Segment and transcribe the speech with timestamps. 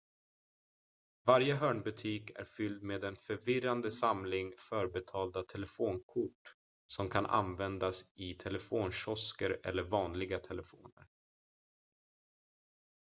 [1.25, 6.55] varje hörnbutik är fylld med en förvirrande samling förbetalda telefonkort
[6.87, 11.07] som kan användas i telefonkiosker eller vanliga telefoner